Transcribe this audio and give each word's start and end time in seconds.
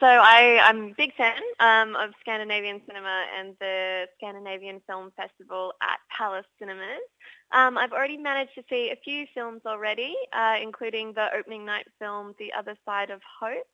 So 0.00 0.06
I, 0.06 0.58
I'm 0.64 0.82
a 0.84 0.94
big 0.96 1.14
fan 1.14 1.42
um, 1.60 1.94
of 1.94 2.12
Scandinavian 2.20 2.80
cinema 2.86 3.24
and 3.38 3.54
the 3.60 4.06
Scandinavian 4.16 4.80
Film 4.86 5.12
Festival 5.14 5.74
at 5.82 5.98
Palace 6.16 6.46
Cinemas. 6.58 7.04
Um, 7.52 7.76
I've 7.76 7.92
already 7.92 8.16
managed 8.16 8.54
to 8.54 8.62
see 8.70 8.90
a 8.90 8.96
few 9.04 9.26
films 9.34 9.60
already, 9.66 10.14
uh, 10.32 10.56
including 10.62 11.12
the 11.12 11.26
opening 11.36 11.66
night 11.66 11.86
film 11.98 12.34
The 12.38 12.50
Other 12.58 12.76
Side 12.86 13.10
of 13.10 13.20
Hope, 13.40 13.66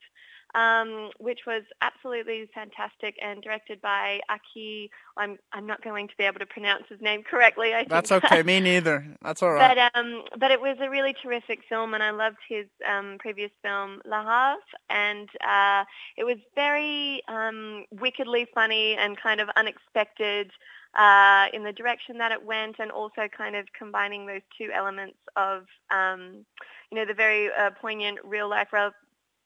um, 0.55 1.11
which 1.19 1.41
was 1.47 1.63
absolutely 1.83 2.49
fantastic 2.55 3.17
and 3.23 3.43
directed 3.43 3.81
by 3.81 4.21
Aki. 4.29 4.91
I'm 5.17 5.39
I'm 5.53 5.67
not 5.67 5.83
going 5.83 6.09
to 6.09 6.15
be 6.17 6.25
able 6.25 6.39
to 6.39 6.47
pronounce 6.47 6.85
his 6.89 7.01
name 7.01 7.23
correctly. 7.23 7.75
I 7.75 7.85
That's 7.89 8.11
think. 8.11 8.25
okay. 8.25 8.43
Me 8.47 8.61
neither. 8.61 9.07
That's 9.23 9.43
all 9.43 9.53
right. 9.53 9.77
But 9.77 9.99
um, 9.99 10.23
but 10.39 10.51
it 10.51 10.61
was 10.61 10.77
a 10.81 10.89
really 10.89 11.15
terrific 11.23 11.61
film, 11.69 11.95
and 11.95 12.03
I 12.03 12.11
loved 12.11 12.39
his 12.49 12.67
um, 12.89 13.17
previous 13.19 13.51
film 13.63 14.01
Le 14.05 14.19
Havre, 14.19 14.63
and 14.91 15.29
uh, 15.47 15.85
it 16.17 16.25
was 16.25 16.37
very 16.55 17.23
um, 17.29 17.85
wickedly 17.91 18.47
funny 18.55 18.95
and 18.95 19.17
kind 19.21 19.41
of 19.41 19.49
unexpected 19.57 20.51
uh, 20.97 21.47
in 21.53 21.63
the 21.63 21.73
direction 21.73 22.19
that 22.19 22.33
it 22.33 22.45
went, 22.45 22.77
and 22.79 22.91
also 22.91 23.29
kind 23.37 23.57
of 23.57 23.67
combining 23.79 24.27
those 24.27 24.43
two 24.57 24.71
elements 24.75 25.19
of 25.37 25.65
um, 25.91 26.45
you 26.91 26.97
know 26.97 27.05
the 27.05 27.15
very 27.15 27.51
uh, 27.53 27.71
poignant 27.81 28.19
real 28.25 28.49
life 28.49 28.69
re- 28.73 28.91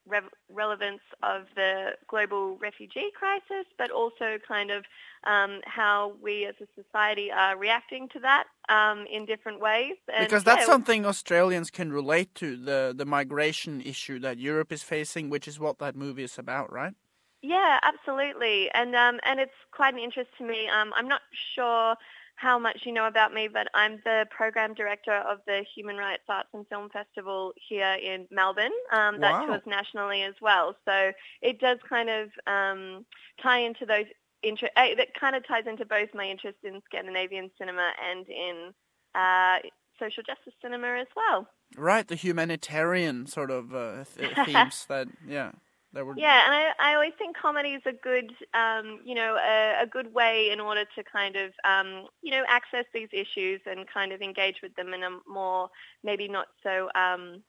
re- 0.06 0.20
relevance 0.48 1.00
of 1.22 1.42
the 1.54 1.92
global 2.08 2.56
refugee 2.58 3.10
crisis, 3.14 3.66
but 3.78 3.90
also 3.90 4.38
kind 4.46 4.70
of 4.70 4.84
um, 5.24 5.60
how 5.64 6.14
we 6.22 6.46
as 6.46 6.54
a 6.60 6.82
society 6.82 7.30
are 7.30 7.56
reacting 7.56 8.08
to 8.10 8.20
that 8.20 8.44
um, 8.68 9.06
in 9.10 9.26
different 9.26 9.60
ways. 9.60 9.96
And 10.12 10.26
because 10.26 10.44
that's 10.44 10.62
yeah, 10.62 10.66
something 10.66 11.06
Australians 11.06 11.70
can 11.70 11.92
relate 11.92 12.34
to 12.36 12.56
the 12.56 12.94
the 12.96 13.04
migration 13.04 13.80
issue 13.80 14.18
that 14.20 14.38
Europe 14.38 14.72
is 14.72 14.82
facing, 14.82 15.30
which 15.30 15.46
is 15.46 15.58
what 15.58 15.78
that 15.78 15.96
movie 15.96 16.24
is 16.24 16.38
about, 16.38 16.72
right? 16.72 16.94
Yeah, 17.42 17.78
absolutely, 17.82 18.70
and 18.74 18.94
um, 18.94 19.18
and 19.24 19.40
it's 19.40 19.52
quite 19.72 19.94
an 19.94 20.00
interest 20.00 20.30
to 20.38 20.44
me. 20.44 20.68
Um, 20.68 20.92
I'm 20.94 21.08
not 21.08 21.22
sure 21.54 21.96
how 22.40 22.58
much 22.58 22.80
you 22.86 22.92
know 22.92 23.06
about 23.06 23.34
me, 23.34 23.48
but 23.48 23.68
I'm 23.74 24.00
the 24.04 24.26
program 24.30 24.72
director 24.72 25.12
of 25.12 25.38
the 25.46 25.62
Human 25.74 25.96
Rights 25.96 26.22
Arts 26.28 26.48
and 26.54 26.66
Film 26.68 26.88
Festival 26.88 27.52
here 27.68 27.96
in 28.02 28.26
Melbourne. 28.30 28.72
Um, 28.92 29.20
that 29.20 29.32
Wow. 29.40 29.46
tours 29.46 29.62
nationally 29.66 30.22
as 30.22 30.34
well, 30.40 30.74
so 30.86 31.12
it 31.42 31.60
does 31.60 31.78
kind 31.88 32.08
of 32.08 32.30
um, 32.46 33.04
tie 33.42 33.58
into 33.60 33.84
those. 33.86 34.06
Inter- 34.42 34.70
uh, 34.74 34.94
that 34.96 35.08
kind 35.20 35.36
of 35.36 35.46
ties 35.46 35.64
into 35.66 35.84
both 35.84 36.08
my 36.14 36.24
interest 36.24 36.56
in 36.64 36.80
Scandinavian 36.86 37.50
cinema 37.58 37.90
and 38.02 38.26
in 38.26 38.72
uh, 39.14 39.58
social 39.98 40.22
justice 40.22 40.54
cinema 40.62 40.86
as 40.98 41.08
well. 41.14 41.46
Right, 41.76 42.08
the 42.08 42.14
humanitarian 42.14 43.26
sort 43.26 43.50
of 43.50 43.74
uh, 43.74 44.04
th- 44.16 44.34
themes 44.46 44.86
that 44.88 45.08
yeah, 45.28 45.52
that 45.92 46.06
were 46.06 46.16
Yeah, 46.16 46.44
and 46.46 46.54
I, 46.54 46.90
I 46.90 46.94
always 46.94 47.12
think 47.18 47.36
comedy 47.36 47.70
is 47.70 47.82
a 47.86 47.92
good, 47.92 48.32
um, 48.54 49.00
you 49.04 49.14
know, 49.14 49.36
a, 49.36 49.82
a 49.82 49.86
good 49.86 50.12
way 50.14 50.50
in 50.52 50.60
order 50.60 50.84
to 50.96 51.04
kind 51.04 51.36
of, 51.36 51.52
um, 51.64 52.06
you 52.22 52.30
know, 52.30 52.44
access 52.48 52.84
these 52.94 53.08
issues 53.12 53.60
and 53.66 53.86
kind 53.92 54.12
of 54.12 54.20
engage 54.20 54.56
with 54.62 54.74
them 54.76 54.94
in 54.94 55.02
a 55.02 55.10
more, 55.28 55.68
maybe 56.04 56.28
not 56.28 56.46
so, 56.62 56.88
um, 56.94 57.42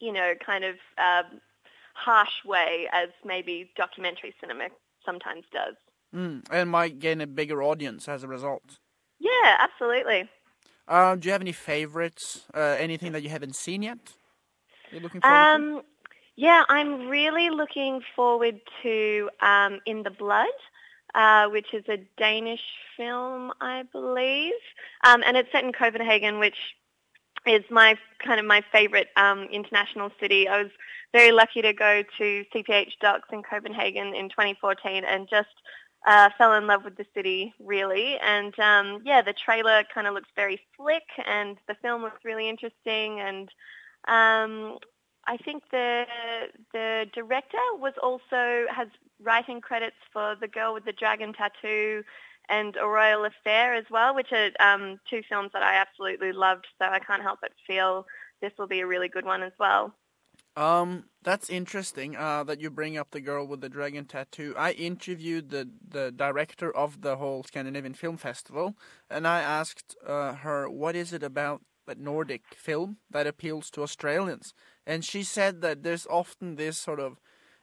you 0.00 0.12
know, 0.12 0.32
kind 0.44 0.64
of 0.64 0.76
um, 0.98 1.40
harsh 1.94 2.44
way 2.44 2.88
as 2.92 3.08
maybe 3.24 3.70
documentary 3.76 4.34
cinema 4.40 4.68
sometimes 5.04 5.44
does. 5.52 5.74
mm, 6.14 6.42
and 6.50 6.70
might 6.70 6.98
gain 6.98 7.20
a 7.20 7.26
bigger 7.26 7.62
audience 7.62 8.08
as 8.08 8.22
a 8.22 8.28
result. 8.28 8.78
Yeah, 9.18 9.56
absolutely. 9.58 10.28
Uh, 10.88 11.14
do 11.14 11.28
you 11.28 11.32
have 11.32 11.40
any 11.40 11.52
favorites? 11.52 12.46
Uh, 12.52 12.76
anything 12.78 13.12
that 13.12 13.22
you 13.22 13.28
haven't 13.28 13.54
seen 13.54 13.82
yet? 13.82 13.98
You're 14.90 15.00
looking 15.00 15.20
forward 15.20 15.46
to? 15.52 15.82
Yeah, 16.36 16.64
I'm 16.68 17.08
really 17.08 17.50
looking 17.50 18.00
forward 18.16 18.60
to 18.82 19.28
um, 19.40 19.80
In 19.86 20.02
the 20.02 20.10
Blood, 20.10 20.46
uh, 21.14 21.48
which 21.48 21.74
is 21.74 21.84
a 21.88 21.98
Danish 22.16 22.62
film, 22.96 23.52
I 23.60 23.84
believe, 23.92 24.52
um, 25.04 25.22
and 25.26 25.36
it's 25.36 25.50
set 25.52 25.64
in 25.64 25.72
Copenhagen, 25.72 26.38
which 26.38 26.56
is 27.46 27.64
my 27.70 27.96
kind 28.24 28.38
of 28.38 28.46
my 28.46 28.62
favorite 28.72 29.08
um, 29.16 29.48
international 29.52 30.10
city. 30.20 30.48
I 30.48 30.62
was 30.62 30.70
very 31.12 31.32
lucky 31.32 31.62
to 31.62 31.72
go 31.72 32.02
to 32.18 32.44
CPH:DOX 32.54 33.20
in 33.32 33.42
Copenhagen 33.42 34.14
in 34.14 34.28
2014 34.28 35.04
and 35.04 35.28
just 35.28 35.48
uh, 36.06 36.30
fell 36.38 36.54
in 36.54 36.66
love 36.66 36.84
with 36.84 36.96
the 36.96 37.06
city 37.14 37.52
really. 37.58 38.18
And 38.18 38.58
um, 38.58 39.02
yeah, 39.04 39.22
the 39.22 39.32
trailer 39.32 39.84
kind 39.92 40.06
of 40.06 40.14
looks 40.14 40.28
very 40.36 40.60
slick, 40.76 41.04
and 41.26 41.56
the 41.66 41.74
film 41.82 42.02
looks 42.02 42.24
really 42.24 42.48
interesting. 42.48 43.20
And 43.20 43.48
um, 44.08 44.78
I 45.26 45.36
think 45.36 45.64
the 45.70 46.04
the 46.72 47.06
director 47.12 47.58
was 47.78 47.94
also 48.02 48.66
has 48.70 48.88
writing 49.22 49.60
credits 49.60 49.96
for 50.12 50.36
The 50.40 50.48
Girl 50.48 50.74
with 50.74 50.84
the 50.84 50.92
Dragon 50.92 51.32
Tattoo 51.32 52.02
and 52.48 52.76
A 52.76 52.86
Royal 52.86 53.24
Affair 53.24 53.74
as 53.74 53.84
well, 53.90 54.14
which 54.14 54.32
are 54.32 54.50
um, 54.60 54.98
two 55.08 55.22
films 55.28 55.50
that 55.52 55.62
I 55.62 55.74
absolutely 55.74 56.32
loved. 56.32 56.66
So 56.80 56.88
I 56.88 56.98
can't 56.98 57.22
help 57.22 57.40
but 57.40 57.52
feel 57.66 58.06
this 58.40 58.52
will 58.58 58.66
be 58.66 58.80
a 58.80 58.86
really 58.86 59.08
good 59.08 59.24
one 59.24 59.42
as 59.42 59.52
well. 59.58 59.94
Um, 60.56 61.04
that's 61.22 61.48
interesting. 61.48 62.16
Uh, 62.16 62.42
that 62.44 62.60
you 62.60 62.70
bring 62.70 62.96
up 62.96 63.12
the 63.12 63.20
girl 63.20 63.46
with 63.46 63.60
the 63.60 63.68
dragon 63.68 64.04
tattoo. 64.04 64.54
I 64.58 64.72
interviewed 64.72 65.50
the 65.50 65.70
the 65.86 66.10
director 66.10 66.74
of 66.74 67.02
the 67.02 67.16
whole 67.16 67.44
Scandinavian 67.44 67.94
Film 67.94 68.16
Festival, 68.16 68.76
and 69.08 69.26
I 69.28 69.40
asked 69.40 69.96
uh, 70.06 70.34
her 70.34 70.68
what 70.68 70.96
is 70.96 71.12
it 71.12 71.22
about 71.22 71.62
Nordic 71.98 72.42
film 72.54 72.98
that 73.10 73.26
appeals 73.26 73.70
to 73.70 73.82
Australians, 73.82 74.54
and 74.86 75.04
she 75.04 75.22
said 75.22 75.60
that 75.62 75.82
there's 75.82 76.06
often 76.06 76.56
this 76.56 76.78
sort 76.78 77.00
of 77.00 77.18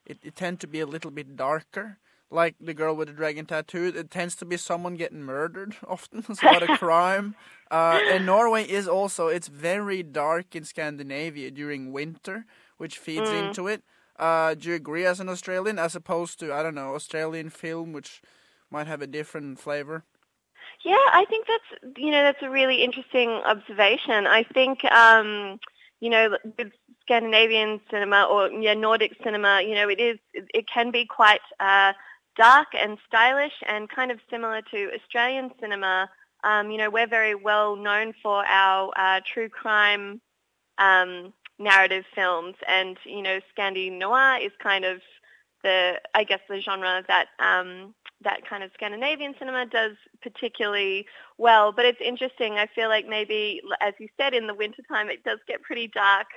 it, 0.07 0.19
it 0.23 0.35
tend 0.35 0.59
to 0.61 0.67
be 0.67 0.79
a 0.79 0.85
little 0.85 1.11
bit 1.11 1.35
darker. 1.35 1.99
Like 2.29 2.55
the 2.59 2.73
girl 2.73 2.93
with 2.93 3.07
the 3.07 3.13
dragon 3.13 3.45
tattoo, 3.45 3.93
it 3.95 4.11
tends 4.11 4.35
to 4.37 4.45
be 4.45 4.57
someone 4.57 4.95
getting 4.95 5.23
murdered. 5.23 5.77
Often, 5.87 6.25
it's 6.27 6.43
a 6.43 6.77
crime. 6.77 7.35
Uh, 7.69 7.99
and 8.11 8.25
Norway 8.25 8.63
is 8.63 8.87
also 8.87 9.27
it's 9.27 9.49
very 9.49 10.01
dark 10.01 10.55
in 10.55 10.63
Scandinavia 10.63 11.51
during 11.51 11.91
winter, 11.91 12.45
which 12.77 12.97
feeds 12.97 13.29
into 13.29 13.67
it. 13.67 13.83
Uh, 14.17 14.53
do 14.53 14.69
you 14.69 14.75
agree 14.75 15.05
as 15.05 15.19
an 15.19 15.27
Australian, 15.27 15.77
as 15.77 15.93
opposed 15.93 16.39
to 16.39 16.53
I 16.53 16.63
don't 16.63 16.75
know 16.75 16.95
Australian 16.95 17.49
film, 17.49 17.91
which 17.91 18.21
might 18.71 18.87
have 18.87 19.01
a 19.01 19.05
different 19.07 19.59
flavor? 19.59 20.05
Yeah, 20.87 20.95
I 21.11 21.25
think 21.29 21.47
that's 21.47 21.97
you 21.97 22.11
know 22.11 22.23
that's 22.23 22.41
a 22.41 22.49
really 22.49 22.81
interesting 22.81 23.29
observation. 23.29 24.25
I 24.25 24.43
think 24.43 24.85
um, 24.85 25.59
you 25.99 26.09
know 26.09 26.37
with 26.57 26.71
Scandinavian 27.01 27.81
cinema 27.91 28.23
or 28.23 28.49
yeah 28.49 28.73
Nordic 28.73 29.17
cinema, 29.21 29.61
you 29.61 29.75
know 29.75 29.89
it 29.89 29.99
is 29.99 30.17
it 30.33 30.65
can 30.73 30.91
be 30.91 31.05
quite 31.05 31.41
uh, 31.59 31.91
dark 32.37 32.67
and 32.73 32.97
stylish 33.05 33.51
and 33.67 33.89
kind 33.89 34.11
of 34.11 34.19
similar 34.29 34.61
to 34.71 34.89
Australian 34.95 35.51
cinema. 35.59 36.09
Um, 36.45 36.71
you 36.71 36.77
know 36.77 36.89
we're 36.89 37.05
very 37.19 37.35
well 37.35 37.75
known 37.75 38.13
for 38.23 38.45
our 38.45 38.93
uh, 38.95 39.19
true 39.25 39.49
crime 39.49 40.21
um, 40.77 41.33
narrative 41.59 42.05
films, 42.15 42.55
and 42.65 42.95
you 43.03 43.21
know 43.21 43.41
Scandi 43.51 43.91
noir 43.91 44.39
is 44.41 44.53
kind 44.63 44.85
of 44.85 45.01
the 45.67 45.99
I 46.15 46.23
guess 46.23 46.39
the 46.47 46.61
genre 46.61 47.03
that 47.07 47.27
um, 47.39 47.93
that 48.23 48.47
kind 48.49 48.63
of 48.63 48.71
Scandinavian 48.73 49.35
cinema 49.37 49.65
does 49.65 49.97
particularly 50.21 51.05
well. 51.37 51.73
But 51.73 51.85
it's 51.85 51.99
interesting. 52.03 52.53
I 52.53 52.67
feel 52.67 52.87
like 52.87 53.05
maybe, 53.07 53.61
as 53.81 53.93
you 53.99 54.07
said, 54.17 54.33
in 54.33 54.47
the 54.47 54.53
wintertime 54.53 55.09
it 55.09 55.23
does 55.25 55.39
get 55.47 55.61
pretty 55.61 55.87
dark 55.87 56.27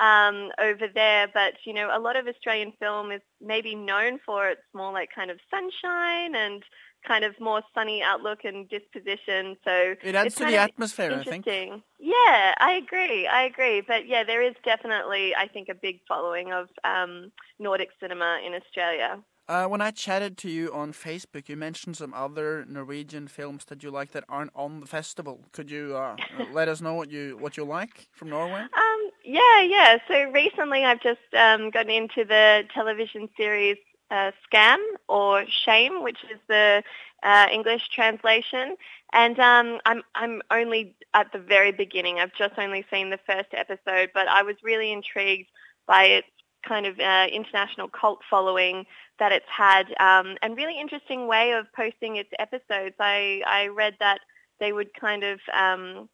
um, 0.00 0.50
over 0.58 0.86
there. 0.92 1.28
But 1.32 1.54
you 1.64 1.72
know, 1.72 1.90
a 1.92 2.00
lot 2.00 2.16
of 2.16 2.26
Australian 2.26 2.72
film 2.80 3.12
is 3.12 3.20
maybe 3.40 3.74
known 3.74 4.18
for 4.24 4.48
its 4.48 4.62
more 4.74 4.92
like 4.92 5.10
kind 5.14 5.30
of 5.30 5.38
sunshine 5.50 6.34
and 6.34 6.62
kind 7.06 7.24
of 7.24 7.38
more 7.40 7.62
sunny 7.74 8.02
outlook 8.02 8.40
and 8.44 8.68
disposition. 8.68 9.56
So 9.64 9.94
It 10.02 10.14
adds 10.14 10.34
to 10.36 10.44
the 10.44 10.56
atmosphere, 10.56 11.12
I 11.12 11.24
think. 11.24 11.46
Interesting. 11.46 11.82
Yeah, 11.98 12.54
I 12.58 12.72
agree. 12.72 13.26
I 13.26 13.42
agree. 13.44 13.80
But 13.80 14.06
yeah, 14.06 14.24
there 14.24 14.42
is 14.42 14.54
definitely, 14.64 15.34
I 15.34 15.48
think, 15.48 15.68
a 15.68 15.74
big 15.74 16.00
following 16.06 16.52
of 16.52 16.68
um, 16.84 17.32
Nordic 17.58 17.88
cinema 18.00 18.40
in 18.44 18.54
Australia. 18.54 19.22
Uh, 19.48 19.66
when 19.66 19.80
I 19.80 19.90
chatted 19.90 20.38
to 20.38 20.48
you 20.48 20.72
on 20.72 20.92
Facebook, 20.92 21.48
you 21.48 21.56
mentioned 21.56 21.96
some 21.96 22.14
other 22.14 22.64
Norwegian 22.68 23.26
films 23.26 23.64
that 23.64 23.82
you 23.82 23.90
like 23.90 24.12
that 24.12 24.22
aren't 24.28 24.52
on 24.54 24.78
the 24.78 24.86
festival. 24.86 25.40
Could 25.50 25.72
you 25.72 25.96
uh, 25.96 26.14
let 26.52 26.68
us 26.68 26.80
know 26.80 26.94
what 26.94 27.10
you 27.10 27.36
what 27.40 27.56
you 27.56 27.64
like 27.64 28.06
from 28.12 28.28
Norway? 28.30 28.60
Um, 28.60 28.99
yeah, 29.24 29.62
yeah. 29.62 29.98
So 30.08 30.30
recently 30.30 30.84
I've 30.84 31.00
just 31.00 31.20
um, 31.36 31.70
gotten 31.70 31.90
into 31.90 32.24
the 32.24 32.64
television 32.74 33.28
series 33.36 33.76
uh, 34.10 34.32
Skam 34.46 34.78
or 35.08 35.44
Shame, 35.48 36.02
which 36.02 36.18
is 36.32 36.38
the 36.48 36.82
uh, 37.22 37.46
English 37.52 37.88
translation. 37.94 38.76
And 39.12 39.38
um, 39.38 39.78
I'm 39.86 40.02
I'm 40.14 40.42
only 40.50 40.94
at 41.14 41.32
the 41.32 41.38
very 41.38 41.72
beginning. 41.72 42.18
I've 42.18 42.34
just 42.34 42.54
only 42.58 42.84
seen 42.92 43.10
the 43.10 43.20
first 43.26 43.48
episode, 43.52 44.10
but 44.14 44.28
I 44.28 44.42
was 44.42 44.56
really 44.62 44.92
intrigued 44.92 45.48
by 45.86 46.04
its 46.04 46.28
kind 46.66 46.86
of 46.86 46.98
uh, 47.00 47.26
international 47.32 47.88
cult 47.88 48.20
following 48.28 48.84
that 49.18 49.32
it's 49.32 49.46
had, 49.48 49.86
um, 50.00 50.36
and 50.42 50.56
really 50.56 50.78
interesting 50.78 51.26
way 51.26 51.52
of 51.52 51.66
posting 51.74 52.16
its 52.16 52.30
episodes. 52.38 52.94
I 52.98 53.42
I 53.46 53.68
read 53.68 53.94
that 54.00 54.20
they 54.60 54.72
would 54.72 54.92
kind 54.94 55.24
of 55.24 55.40
um, 55.52 56.08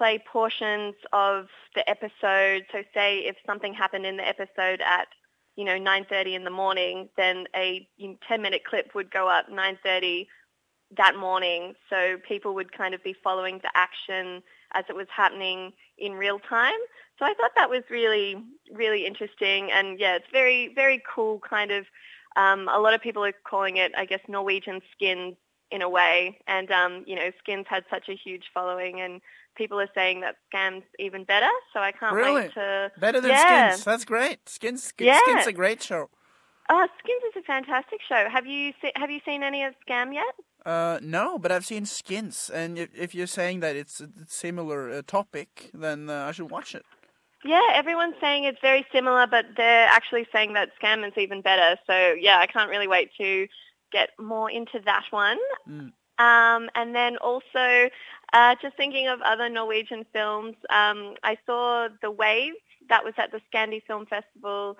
play 0.00 0.18
portions 0.32 0.94
of 1.12 1.48
the 1.74 1.88
episode. 1.88 2.64
So 2.72 2.82
say 2.94 3.18
if 3.18 3.36
something 3.44 3.74
happened 3.74 4.06
in 4.06 4.16
the 4.16 4.26
episode 4.26 4.80
at 4.80 5.08
you 5.56 5.64
know 5.66 5.78
9:30 5.78 6.34
in 6.34 6.44
the 6.44 6.50
morning, 6.50 7.10
then 7.18 7.44
a 7.54 7.86
10-minute 8.00 8.64
clip 8.64 8.94
would 8.94 9.10
go 9.10 9.28
up 9.28 9.50
9:30 9.50 10.26
that 10.96 11.16
morning, 11.16 11.74
so 11.90 12.16
people 12.26 12.54
would 12.54 12.72
kind 12.72 12.94
of 12.94 13.04
be 13.04 13.14
following 13.22 13.60
the 13.62 13.70
action 13.74 14.42
as 14.72 14.84
it 14.88 14.96
was 14.96 15.06
happening 15.14 15.72
in 15.98 16.14
real 16.14 16.38
time. 16.38 16.80
So 17.18 17.26
I 17.26 17.34
thought 17.34 17.52
that 17.56 17.68
was 17.68 17.82
really, 17.90 18.36
really 18.72 19.04
interesting, 19.04 19.70
and 19.70 20.00
yeah, 20.00 20.16
it's 20.16 20.32
very, 20.32 20.72
very 20.74 21.02
cool. 21.14 21.40
Kind 21.40 21.70
of, 21.70 21.84
um, 22.36 22.68
a 22.72 22.80
lot 22.80 22.94
of 22.94 23.02
people 23.02 23.22
are 23.22 23.34
calling 23.44 23.76
it, 23.76 23.92
I 23.96 24.06
guess, 24.06 24.20
Norwegian 24.28 24.80
skins 24.92 25.36
in 25.70 25.82
a 25.82 25.88
way, 25.88 26.40
and 26.46 26.70
um, 26.70 27.04
you 27.06 27.16
know, 27.16 27.30
skins 27.38 27.66
had 27.68 27.84
such 27.90 28.08
a 28.08 28.14
huge 28.14 28.46
following, 28.54 29.02
and 29.02 29.20
people 29.56 29.80
are 29.80 29.88
saying 29.94 30.20
that 30.20 30.36
Skam's 30.52 30.84
even 30.98 31.24
better. 31.24 31.50
So 31.72 31.80
I 31.80 31.92
can't 31.92 32.14
really? 32.14 32.42
wait 32.42 32.54
to 32.54 32.90
better 32.98 33.20
than 33.20 33.30
yeah. 33.30 33.70
Skins. 33.70 33.84
That's 33.84 34.04
great. 34.04 34.48
Skins, 34.48 34.82
Skins, 34.84 35.06
Yeah. 35.06 35.20
Skins 35.24 35.46
a 35.46 35.52
great 35.52 35.82
show. 35.82 36.10
Oh, 36.68 36.86
Skins 37.00 37.22
is 37.30 37.42
a 37.42 37.44
fantastic 37.44 38.00
show. 38.08 38.28
Have 38.32 38.46
you 38.46 38.72
se- 38.80 38.92
have 38.96 39.10
you 39.10 39.20
seen 39.24 39.42
any 39.42 39.64
of 39.64 39.74
Skam 39.86 40.14
yet? 40.14 40.34
Uh, 40.64 40.98
no, 41.02 41.38
but 41.38 41.50
I've 41.50 41.64
seen 41.64 41.86
Skins, 41.86 42.50
and 42.52 42.78
if, 42.78 42.90
if 42.94 43.14
you're 43.14 43.26
saying 43.26 43.60
that 43.60 43.76
it's 43.76 44.00
a 44.00 44.08
similar 44.28 44.90
uh, 44.90 45.02
topic, 45.06 45.70
then 45.72 46.10
uh, 46.10 46.26
I 46.28 46.32
should 46.32 46.50
watch 46.50 46.74
it. 46.74 46.84
Yeah, 47.44 47.66
everyone's 47.72 48.16
saying 48.20 48.44
it's 48.44 48.60
very 48.60 48.86
similar, 48.92 49.26
but 49.26 49.46
they're 49.56 49.88
actually 49.88 50.26
saying 50.32 50.52
that 50.52 50.70
Skam 50.80 51.06
is 51.06 51.14
even 51.16 51.40
better. 51.40 51.76
So 51.86 52.14
yeah, 52.20 52.38
I 52.38 52.46
can't 52.46 52.70
really 52.70 52.86
wait 52.86 53.10
to 53.18 53.48
get 53.90 54.10
more 54.18 54.50
into 54.50 54.78
that 54.84 55.04
one. 55.10 55.38
Mm. 55.68 55.92
Um, 56.18 56.68
and 56.74 56.94
then 56.94 57.16
also, 57.16 57.88
uh, 58.32 58.54
just 58.62 58.76
thinking 58.76 59.08
of 59.08 59.20
other 59.22 59.48
Norwegian 59.48 60.04
films, 60.12 60.54
um, 60.70 61.14
I 61.22 61.36
saw 61.46 61.88
The 62.02 62.10
Wave 62.10 62.54
that 62.88 63.04
was 63.04 63.14
at 63.18 63.30
the 63.32 63.40
Scandi 63.52 63.82
Film 63.86 64.06
Festival 64.06 64.76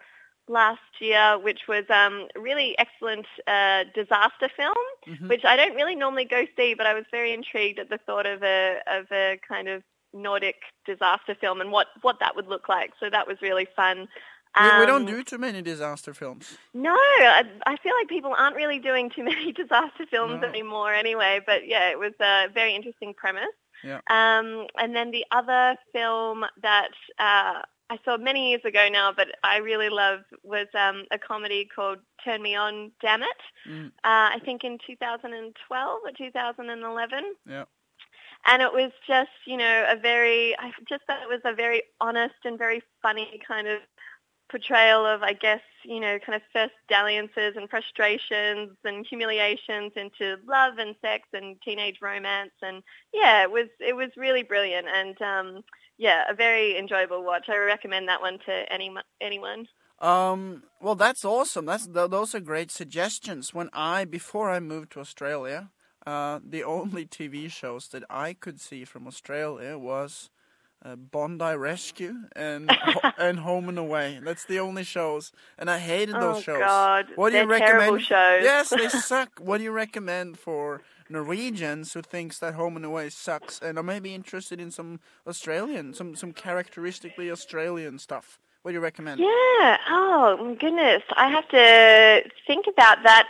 last 0.48 0.80
year, 1.00 1.38
which 1.38 1.60
was 1.68 1.84
um, 1.90 2.26
a 2.34 2.40
really 2.40 2.76
excellent 2.78 3.26
uh, 3.46 3.84
disaster 3.94 4.48
film, 4.56 4.74
Mhm. 5.06 5.28
which 5.28 5.44
I 5.44 5.56
don't 5.56 5.74
really 5.76 5.94
normally 5.94 6.24
go 6.24 6.44
see, 6.56 6.74
but 6.74 6.86
I 6.86 6.94
was 6.94 7.04
very 7.10 7.32
intrigued 7.32 7.78
at 7.78 7.88
the 7.88 7.98
thought 7.98 8.26
of 8.26 8.42
a 8.42 8.80
of 8.86 9.06
a 9.12 9.38
kind 9.46 9.68
of 9.68 9.82
Nordic 10.12 10.56
disaster 10.86 11.36
film 11.40 11.60
and 11.60 11.70
what, 11.70 11.86
what 12.02 12.18
that 12.18 12.34
would 12.34 12.48
look 12.48 12.68
like. 12.68 12.92
So 12.98 13.08
that 13.10 13.28
was 13.28 13.40
really 13.40 13.68
fun. 13.76 14.08
We, 14.58 14.80
we 14.80 14.86
don't 14.86 15.02
Um, 15.02 15.06
do 15.06 15.22
too 15.22 15.38
many 15.38 15.62
disaster 15.62 16.12
films. 16.14 16.58
no, 16.74 16.94
I, 16.94 17.44
I 17.66 17.76
feel 17.76 17.92
like 17.98 18.08
people 18.08 18.34
aren't 18.36 18.56
really 18.56 18.78
doing 18.78 19.10
too 19.10 19.22
many 19.32 19.52
disaster 19.52 20.06
films 20.10 20.40
No. 20.42 20.48
anymore 20.48 20.92
anyway, 20.92 21.40
but 21.46 21.66
yeah, 21.68 21.90
it 21.90 21.98
was 21.98 22.12
a 22.20 22.48
very 22.52 22.74
interesting 22.74 23.14
premise. 23.14 23.56
Yeah. 23.84 24.00
Um, 24.10 24.66
and 24.76 24.94
then 24.94 25.10
the 25.10 25.24
other 25.30 25.76
film 25.92 26.44
that 26.62 26.90
uh, 27.18 27.62
I 27.88 27.98
saw 28.04 28.16
many 28.18 28.50
years 28.50 28.64
ago 28.64 28.88
now, 28.92 29.10
but 29.12 29.28
I 29.42 29.58
really 29.58 29.88
loved 29.88 30.24
was 30.42 30.66
um, 30.74 31.04
a 31.10 31.18
comedy 31.18 31.68
called 31.74 31.98
Turn 32.24 32.42
Me 32.42 32.54
On, 32.56 32.90
Damn 33.00 33.22
It. 33.22 33.40
Mm. 33.68 33.86
Uh, 33.88 33.90
I 34.36 34.38
think 34.44 34.64
in 34.64 34.78
2012 34.86 36.00
or 36.04 36.10
2011 36.12 37.24
Yeah. 37.46 37.64
and 38.46 38.62
it 38.62 38.72
was 38.72 38.90
just 39.06 39.30
you 39.46 39.56
know 39.56 39.86
a 39.88 39.96
very 39.96 40.56
I 40.58 40.72
just 40.88 41.04
thought 41.06 41.22
it 41.22 41.28
was 41.28 41.40
a 41.44 41.54
very 41.54 41.82
honest 42.00 42.34
and 42.44 42.58
very 42.58 42.82
funny 43.02 43.40
kind 43.46 43.66
of 43.68 43.80
portrayal 44.50 45.06
of 45.06 45.22
I 45.22 45.32
guess 45.32 45.60
you 45.84 46.00
know 46.00 46.18
kind 46.18 46.36
of 46.36 46.42
first 46.52 46.74
dalliances 46.88 47.54
and 47.56 47.70
frustrations 47.70 48.76
and 48.84 49.06
humiliations 49.08 49.92
into 49.96 50.36
love 50.46 50.78
and 50.78 50.94
sex 51.00 51.28
and 51.32 51.56
teenage 51.62 51.98
romance 52.02 52.52
and 52.62 52.82
yeah 53.14 53.42
it 53.42 53.50
was 53.50 53.68
it 53.78 53.94
was 53.94 54.10
really 54.16 54.42
brilliant 54.42 54.86
and 54.88 55.20
um 55.22 55.62
yeah 55.98 56.24
a 56.28 56.34
very 56.34 56.76
enjoyable 56.76 57.24
watch 57.24 57.48
I 57.48 57.56
recommend 57.56 58.08
that 58.08 58.20
one 58.20 58.38
to 58.46 58.72
any 58.72 58.92
anyone 59.20 59.66
Um, 60.00 60.62
well, 60.80 60.94
that's 60.94 61.26
awesome. 61.26 61.66
That's 61.66 61.86
th- 61.86 62.10
those 62.10 62.34
are 62.34 62.40
great 62.40 62.70
suggestions. 62.70 63.52
When 63.52 63.68
I 63.74 64.06
before 64.06 64.48
I 64.50 64.58
moved 64.58 64.92
to 64.92 65.00
Australia, 65.00 65.70
uh, 66.06 66.40
the 66.42 66.64
only 66.76 67.04
TV 67.06 67.50
shows 67.50 67.88
that 67.88 68.04
I 68.08 68.32
could 68.32 68.60
see 68.60 68.84
from 68.86 69.06
Australia 69.06 69.76
was 69.76 70.30
uh, 70.84 70.96
Bondi 70.96 71.56
Rescue 71.56 72.14
and 72.34 72.70
and 73.18 73.40
Home 73.40 73.68
and 73.68 73.78
Away. 73.78 74.20
That's 74.22 74.44
the 74.44 74.58
only 74.60 74.84
shows, 74.84 75.32
and 75.58 75.70
I 75.70 75.78
hated 75.78 76.14
those 76.14 76.38
oh 76.38 76.40
shows. 76.40 76.58
god 76.60 77.06
What 77.16 77.30
do 77.30 77.36
you 77.36 77.40
they're 77.42 77.48
recommend? 77.48 77.80
terrible 77.80 77.98
shows 77.98 78.42
Yes, 78.42 78.70
they 78.70 78.88
suck. 79.10 79.38
What 79.40 79.58
do 79.58 79.64
you 79.64 79.72
recommend 79.72 80.38
for 80.38 80.82
Norwegians 81.08 81.92
who 81.92 82.02
thinks 82.02 82.38
that 82.38 82.54
Home 82.54 82.76
and 82.76 82.84
Away 82.84 83.10
sucks 83.10 83.60
and 83.60 83.78
are 83.78 83.82
maybe 83.82 84.14
interested 84.14 84.60
in 84.60 84.70
some 84.70 85.00
Australian, 85.26 85.92
some 85.94 86.14
some 86.14 86.32
characteristically 86.32 87.30
Australian 87.30 87.98
stuff? 87.98 88.38
What 88.62 88.72
do 88.72 88.74
you 88.74 88.80
recommend? 88.80 89.20
Yeah. 89.20 89.76
Oh 89.88 90.36
my 90.40 90.54
goodness. 90.54 91.02
I 91.16 91.28
have 91.30 91.48
to 91.48 92.30
think 92.46 92.66
about 92.66 93.02
that. 93.04 93.26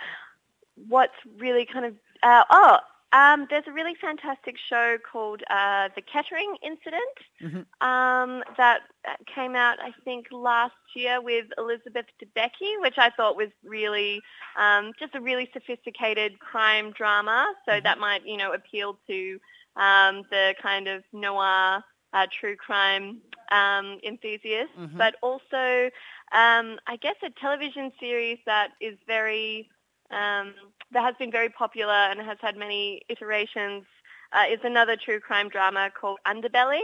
What's 0.88 1.14
really 1.38 1.67
kind 1.67 1.85
of 1.87 1.94
uh, 2.23 2.44
oh. 2.50 2.79
Um, 3.12 3.47
there's 3.51 3.65
a 3.67 3.73
really 3.73 3.95
fantastic 4.01 4.57
show 4.69 4.97
called 5.11 5.43
uh, 5.51 5.89
The 5.97 6.03
Kettering 6.03 6.57
Incident 6.62 7.19
Mhm. 7.43 7.67
um, 7.81 8.45
that 8.57 8.83
uh, 9.09 9.17
came 9.27 9.57
out, 9.57 9.81
I 9.81 9.93
think, 10.05 10.27
last 10.31 10.77
year 10.95 11.21
with 11.21 11.47
Elizabeth 11.59 12.07
Debicki, 12.21 12.81
which 12.81 12.99
I 12.99 13.11
thought 13.11 13.37
was 13.37 13.51
really 13.65 14.23
um, 14.57 14.93
just 14.99 15.15
a 15.17 15.21
really 15.21 15.51
sophisticated 15.53 16.39
crime 16.39 16.93
drama. 16.93 17.53
So 17.67 17.73
Mhm. 17.73 17.83
that 17.83 17.99
might, 17.99 18.25
you 18.25 18.37
know, 18.37 18.53
appeal 18.53 18.99
to 19.09 19.41
um, 19.77 20.23
the 20.31 20.55
kind 20.62 20.87
of 20.87 21.03
noir, 21.12 21.83
uh, 22.12 22.27
true 22.31 22.57
crime 22.57 23.21
um, 23.51 23.99
enthusiasts, 24.05 24.75
Mhm. 24.77 24.97
but 24.99 25.17
also, 25.23 25.91
um, 26.33 26.79
I 26.87 26.97
guess, 27.01 27.17
a 27.23 27.31
television 27.31 27.93
series 27.99 28.39
that 28.47 28.73
is 28.81 28.97
very 29.07 29.69
um, 30.11 30.55
that 30.93 31.03
has 31.03 31.15
been 31.19 31.31
very 31.31 31.49
popular 31.49 31.93
and 31.93 32.21
has 32.21 32.39
had 32.41 32.57
many 32.57 33.03
iterations. 33.09 33.85
Uh, 34.33 34.45
is 34.49 34.61
another 34.62 34.97
true 34.97 35.19
crime 35.19 35.49
drama 35.49 35.91
called 36.01 36.19
Underbelly, 36.25 36.81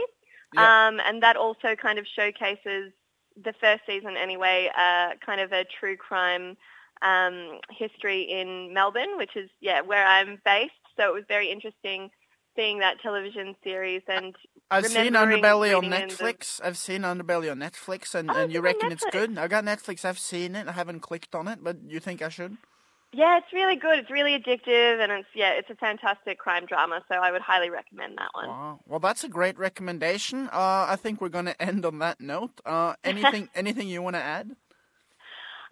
Yeah. 0.53 0.87
um, 0.87 0.99
and 0.99 1.23
that 1.23 1.37
also 1.37 1.75
kind 1.75 1.97
of 1.97 2.05
showcases 2.05 2.91
the 3.41 3.53
first 3.61 3.83
season 3.85 4.17
anyway, 4.17 4.69
uh, 4.77 5.11
kind 5.25 5.39
of 5.39 5.53
a 5.53 5.63
true 5.63 5.95
crime 5.95 6.57
um, 7.01 7.59
history 7.71 8.23
in 8.23 8.73
Melbourne, 8.73 9.15
which 9.17 9.35
is 9.37 9.49
yeah 9.61 9.79
where 9.79 10.05
I'm 10.05 10.41
based. 10.43 10.73
So 10.97 11.07
it 11.09 11.13
was 11.13 11.23
very 11.29 11.49
interesting 11.49 12.09
seeing 12.57 12.79
that 12.79 12.99
television 13.01 13.55
series 13.63 14.01
and 14.07 14.35
I've 14.71 14.87
seen 14.87 15.13
Underbelly 15.13 15.77
on 15.77 15.85
in 15.85 15.91
the- 15.91 15.97
Netflix. 15.97 16.59
I've 16.61 16.77
seen 16.77 17.03
Underbelly 17.03 17.49
on 17.51 17.59
Netflix, 17.59 18.13
and, 18.15 18.29
Oh, 18.29 18.33
and 18.33 18.51
you 18.51 18.57
on 18.59 18.65
reckon 18.65 18.91
it's 18.91 19.05
good? 19.11 19.37
I 19.37 19.47
got 19.47 19.63
Netflix. 19.63 20.03
I've 20.03 20.19
seen 20.19 20.55
it. 20.55 20.67
I 20.67 20.71
haven't 20.73 20.99
clicked 21.01 21.33
on 21.35 21.47
it, 21.47 21.63
but 21.63 21.77
you 21.87 21.99
think 22.01 22.21
I 22.21 22.27
should? 22.29 22.57
Yeah, 23.17 23.39
it's 23.39 23.51
really 23.51 23.75
good. 23.75 23.97
It's 23.97 24.11
really 24.11 24.37
addictive, 24.37 25.01
and 25.01 25.11
it's 25.11 25.27
yeah, 25.33 25.49
it's 25.53 25.71
a 25.71 25.75
fantastic 25.75 26.37
crime 26.37 26.67
drama. 26.67 27.01
So 27.11 27.15
I 27.15 27.31
would 27.31 27.41
highly 27.41 27.71
recommend 27.71 28.15
that 28.19 28.29
one. 28.33 28.47
Wow. 28.47 28.79
Well, 28.85 28.99
that's 28.99 29.23
a 29.23 29.27
great 29.27 29.57
recommendation. 29.57 30.49
Uh, 30.49 30.85
I 30.87 30.97
think 31.01 31.19
we're 31.19 31.29
going 31.29 31.45
to 31.45 31.59
end 31.59 31.83
on 31.83 31.97
that 31.97 32.21
note. 32.21 32.61
Uh, 32.63 32.93
anything 33.03 33.49
anything 33.55 33.87
you 33.87 34.03
want 34.03 34.17
to 34.17 34.21
add? 34.21 34.55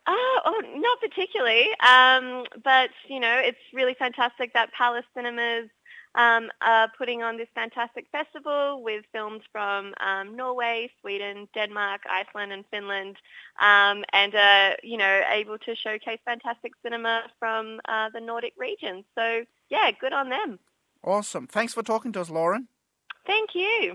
Uh, 0.07 0.37
oh, 0.45 0.61
not 0.75 0.99
particularly. 0.99 1.67
Um, 1.87 2.45
but 2.63 2.89
you 3.07 3.19
know, 3.19 3.37
it's 3.37 3.59
really 3.75 3.93
fantastic 3.93 4.53
that 4.53 4.73
Palace 4.73 5.05
Cinemas 5.15 5.69
um, 6.15 6.50
are 6.62 6.89
putting 6.98 7.22
on 7.22 7.38
this 7.38 7.48
fantastic 7.53 8.07
festival 8.12 8.81
with 8.81 9.05
films 9.12 9.43
from 9.51 9.93
um, 10.00 10.36
Norway, 10.36 10.89
Sweden, 11.01 11.48
Denmark, 11.53 12.01
Iceland, 12.10 12.51
and 12.51 12.65
Finland, 12.72 13.17
um, 13.62 14.03
and 14.13 14.34
uh, 14.34 14.72
you 14.81 14.98
know, 14.98 15.22
able 15.29 15.57
to 15.60 15.75
showcase 15.75 16.19
fantastic 16.25 16.72
cinema 16.81 17.24
from 17.38 17.79
uh, 17.88 18.10
the 18.13 18.22
Nordic 18.22 18.53
region. 18.57 19.03
So 19.13 19.43
yeah, 19.69 19.91
good 20.00 20.13
on 20.13 20.29
them. 20.29 20.60
Awesome. 21.03 21.48
Thanks 21.48 21.74
for 21.74 21.84
talking 21.84 22.12
to 22.13 22.22
us, 22.22 22.29
Lauren. 22.29 22.67
Thank 23.27 23.51
you. 23.53 23.93